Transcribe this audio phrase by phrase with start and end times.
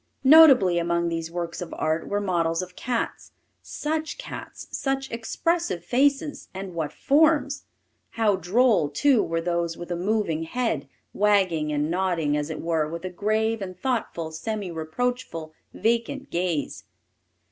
[0.23, 6.49] Notably, among these works of art, were models of cats such cats, such expressive faces;
[6.55, 7.65] and what forms!
[8.09, 12.87] How droll, too, were those with a moving head, wagging and nodding, as it were,
[12.87, 16.83] with a grave and thoughtful, semi reproachful, vacant gaze!